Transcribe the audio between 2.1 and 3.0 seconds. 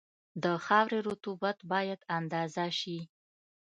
اندازه شي